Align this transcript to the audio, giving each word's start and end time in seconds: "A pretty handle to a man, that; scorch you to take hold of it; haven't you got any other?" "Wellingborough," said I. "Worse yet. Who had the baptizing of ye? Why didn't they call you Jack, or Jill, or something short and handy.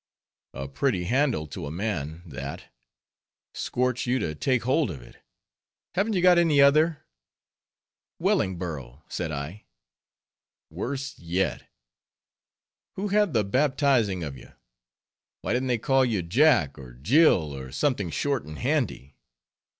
"A 0.55 0.67
pretty 0.67 1.03
handle 1.03 1.45
to 1.45 1.67
a 1.67 1.69
man, 1.71 2.23
that; 2.25 2.73
scorch 3.53 4.07
you 4.07 4.17
to 4.17 4.33
take 4.33 4.63
hold 4.63 4.89
of 4.89 4.99
it; 4.99 5.17
haven't 5.93 6.13
you 6.13 6.23
got 6.23 6.39
any 6.39 6.59
other?" 6.59 7.03
"Wellingborough," 8.17 9.03
said 9.09 9.31
I. 9.31 9.65
"Worse 10.71 11.19
yet. 11.19 11.69
Who 12.95 13.09
had 13.09 13.33
the 13.33 13.43
baptizing 13.43 14.23
of 14.23 14.35
ye? 14.35 14.47
Why 15.41 15.53
didn't 15.53 15.67
they 15.67 15.77
call 15.77 16.03
you 16.03 16.23
Jack, 16.23 16.79
or 16.79 16.93
Jill, 16.93 17.55
or 17.55 17.71
something 17.71 18.09
short 18.09 18.43
and 18.43 18.57
handy. 18.57 19.17